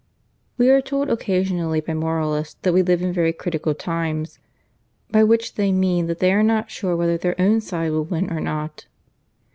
[0.57, 4.39] We are told occasionally by moralists that we live in very critical times,
[5.11, 8.33] by which they mean that they are not sure whether their own side will win
[8.33, 8.87] or not.